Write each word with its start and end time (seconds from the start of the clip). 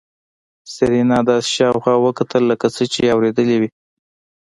سېرېنا 0.73 1.19
داسې 1.29 1.49
شاوخوا 1.57 1.95
وکتل 2.05 2.43
لکه 2.51 2.67
څه 2.75 2.83
چې 2.91 2.99
يې 3.05 3.11
اورېدلي 3.15 3.57
وي. 3.61 3.69